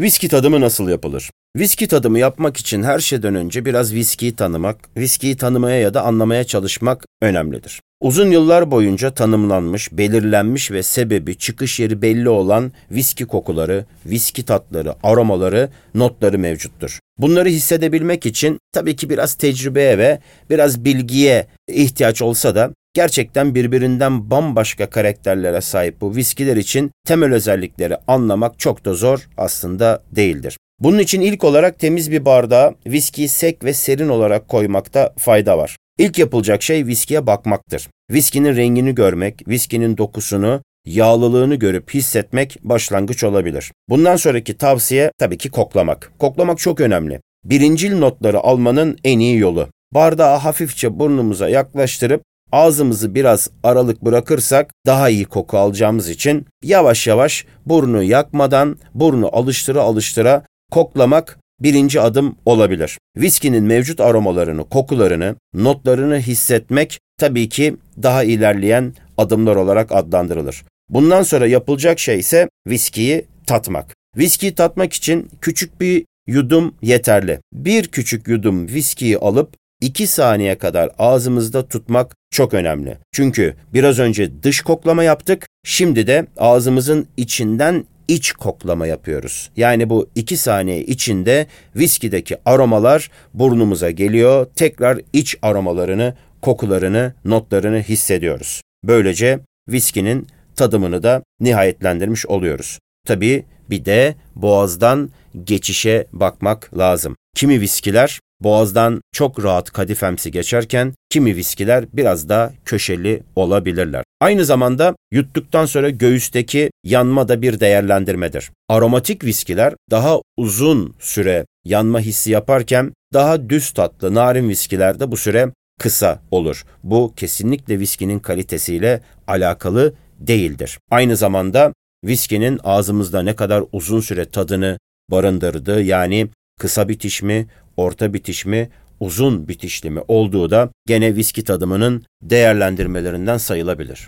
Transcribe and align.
Viski 0.00 0.28
tadımı 0.28 0.60
nasıl 0.60 0.88
yapılır? 0.88 1.30
Viski 1.56 1.88
tadımı 1.88 2.18
yapmak 2.18 2.56
için 2.56 2.82
her 2.82 2.98
şeyden 2.98 3.34
önce 3.34 3.64
biraz 3.64 3.94
viskiyi 3.94 4.36
tanımak, 4.36 4.76
viskiyi 4.96 5.36
tanımaya 5.36 5.80
ya 5.80 5.94
da 5.94 6.02
anlamaya 6.02 6.44
çalışmak 6.44 7.04
önemlidir. 7.22 7.80
Uzun 8.00 8.30
yıllar 8.30 8.70
boyunca 8.70 9.14
tanımlanmış, 9.14 9.92
belirlenmiş 9.92 10.70
ve 10.70 10.82
sebebi, 10.82 11.36
çıkış 11.36 11.80
yeri 11.80 12.02
belli 12.02 12.28
olan 12.28 12.72
viski 12.90 13.24
kokuları, 13.24 13.84
viski 14.06 14.44
tatları, 14.44 14.94
aromaları, 15.02 15.68
notları 15.94 16.38
mevcuttur. 16.38 16.98
Bunları 17.18 17.48
hissedebilmek 17.48 18.26
için 18.26 18.58
tabii 18.72 18.96
ki 18.96 19.10
biraz 19.10 19.34
tecrübeye 19.34 19.98
ve 19.98 20.18
biraz 20.50 20.84
bilgiye 20.84 21.46
ihtiyaç 21.68 22.22
olsa 22.22 22.54
da 22.54 22.70
gerçekten 22.94 23.54
birbirinden 23.54 24.30
bambaşka 24.30 24.90
karakterlere 24.90 25.60
sahip 25.60 26.00
bu 26.00 26.16
viskiler 26.16 26.56
için 26.56 26.90
temel 27.06 27.34
özellikleri 27.34 27.96
anlamak 28.06 28.58
çok 28.58 28.84
da 28.84 28.94
zor 28.94 29.28
aslında 29.36 30.02
değildir. 30.12 30.58
Bunun 30.80 30.98
için 30.98 31.20
ilk 31.20 31.44
olarak 31.44 31.78
temiz 31.78 32.10
bir 32.10 32.24
bardağa 32.24 32.74
viskiyi 32.86 33.28
sek 33.28 33.64
ve 33.64 33.72
serin 33.72 34.08
olarak 34.08 34.48
koymakta 34.48 35.14
fayda 35.18 35.58
var. 35.58 35.76
İlk 35.98 36.18
yapılacak 36.18 36.62
şey 36.62 36.86
viskiye 36.86 37.26
bakmaktır. 37.26 37.88
Viskinin 38.10 38.56
rengini 38.56 38.94
görmek, 38.94 39.48
viskinin 39.48 39.96
dokusunu, 39.96 40.62
yağlılığını 40.86 41.54
görüp 41.54 41.94
hissetmek 41.94 42.58
başlangıç 42.62 43.24
olabilir. 43.24 43.72
Bundan 43.88 44.16
sonraki 44.16 44.56
tavsiye 44.56 45.10
tabii 45.18 45.38
ki 45.38 45.50
koklamak. 45.50 46.12
Koklamak 46.18 46.58
çok 46.58 46.80
önemli. 46.80 47.20
Birincil 47.44 47.98
notları 47.98 48.38
almanın 48.38 48.98
en 49.04 49.18
iyi 49.18 49.38
yolu. 49.38 49.68
Bardağı 49.94 50.36
hafifçe 50.36 50.98
burnumuza 50.98 51.48
yaklaştırıp 51.48 52.22
ağzımızı 52.52 53.14
biraz 53.14 53.50
aralık 53.62 54.04
bırakırsak 54.04 54.70
daha 54.86 55.08
iyi 55.08 55.24
koku 55.24 55.58
alacağımız 55.58 56.08
için 56.08 56.46
yavaş 56.62 57.06
yavaş 57.06 57.46
burnu 57.66 58.02
yakmadan 58.02 58.78
burnu 58.94 59.36
alıştıra 59.36 59.82
alıştıra 59.82 60.42
koklamak 60.70 61.38
birinci 61.60 62.00
adım 62.00 62.36
olabilir. 62.46 62.98
Viskinin 63.16 63.64
mevcut 63.64 64.00
aromalarını, 64.00 64.68
kokularını, 64.68 65.36
notlarını 65.54 66.18
hissetmek 66.18 67.00
tabii 67.18 67.48
ki 67.48 67.76
daha 68.02 68.24
ilerleyen 68.24 68.94
adımlar 69.16 69.56
olarak 69.56 69.92
adlandırılır. 69.92 70.64
Bundan 70.88 71.22
sonra 71.22 71.46
yapılacak 71.46 71.98
şey 71.98 72.18
ise 72.18 72.48
viskiyi 72.66 73.26
tatmak. 73.46 73.94
Viskiyi 74.16 74.54
tatmak 74.54 74.92
için 74.92 75.30
küçük 75.40 75.80
bir 75.80 76.04
yudum 76.26 76.74
yeterli. 76.82 77.40
Bir 77.52 77.88
küçük 77.88 78.28
yudum 78.28 78.68
viskiyi 78.68 79.18
alıp 79.18 79.54
2 79.80 80.06
saniye 80.06 80.58
kadar 80.58 80.90
ağzımızda 80.98 81.68
tutmak 81.68 82.16
çok 82.30 82.54
önemli. 82.54 82.98
Çünkü 83.12 83.54
biraz 83.74 83.98
önce 83.98 84.42
dış 84.42 84.60
koklama 84.60 85.04
yaptık, 85.04 85.46
şimdi 85.64 86.06
de 86.06 86.26
ağzımızın 86.36 87.06
içinden 87.16 87.84
iç 88.08 88.32
koklama 88.32 88.86
yapıyoruz. 88.86 89.50
Yani 89.56 89.90
bu 89.90 90.08
2 90.14 90.36
saniye 90.36 90.82
içinde 90.82 91.46
viskideki 91.76 92.36
aromalar 92.44 93.10
burnumuza 93.34 93.90
geliyor, 93.90 94.46
tekrar 94.56 95.00
iç 95.12 95.36
aromalarını, 95.42 96.14
kokularını, 96.42 97.14
notlarını 97.24 97.78
hissediyoruz. 97.82 98.62
Böylece 98.84 99.40
viskinin 99.68 100.26
tadımını 100.56 101.02
da 101.02 101.22
nihayetlendirmiş 101.40 102.26
oluyoruz. 102.26 102.78
Tabii 103.06 103.44
bir 103.70 103.84
de 103.84 104.14
boğazdan 104.34 105.10
geçişe 105.44 106.06
bakmak 106.12 106.78
lazım. 106.78 107.16
Kimi 107.36 107.60
viskiler 107.60 108.20
boğazdan 108.40 109.00
çok 109.12 109.44
rahat 109.44 109.70
kadifemsi 109.70 110.30
geçerken 110.30 110.94
kimi 111.10 111.36
viskiler 111.36 111.84
biraz 111.92 112.28
daha 112.28 112.52
köşeli 112.64 113.22
olabilirler. 113.36 114.04
Aynı 114.20 114.44
zamanda 114.44 114.96
yuttuktan 115.12 115.66
sonra 115.66 115.90
göğüsteki 115.90 116.70
yanma 116.84 117.28
da 117.28 117.42
bir 117.42 117.60
değerlendirmedir. 117.60 118.50
Aromatik 118.68 119.24
viskiler 119.24 119.74
daha 119.90 120.18
uzun 120.36 120.94
süre 120.98 121.46
yanma 121.64 122.00
hissi 122.00 122.30
yaparken 122.30 122.92
daha 123.12 123.48
düz 123.48 123.70
tatlı 123.70 124.14
narin 124.14 124.48
viskilerde 124.48 125.10
bu 125.10 125.16
süre 125.16 125.52
kısa 125.80 126.22
olur. 126.30 126.64
Bu 126.82 127.12
kesinlikle 127.16 127.78
viskinin 127.78 128.18
kalitesiyle 128.18 129.00
alakalı 129.26 129.94
değildir. 130.18 130.78
Aynı 130.90 131.16
zamanda 131.16 131.72
viskinin 132.04 132.60
ağzımızda 132.64 133.22
ne 133.22 133.36
kadar 133.36 133.64
uzun 133.72 134.00
süre 134.00 134.24
tadını 134.24 134.78
barındırdığı 135.10 135.82
yani 135.82 136.28
kısa 136.60 136.88
bitiş 136.88 137.22
mi, 137.22 137.46
orta 137.78 138.14
bitiş 138.14 138.46
mi, 138.46 138.68
uzun 139.00 139.48
bitişli 139.48 139.90
mi 139.90 140.00
olduğu 140.08 140.50
da 140.50 140.70
gene 140.86 141.16
viski 141.16 141.44
tadımının 141.44 142.04
değerlendirmelerinden 142.22 143.36
sayılabilir. 143.36 144.06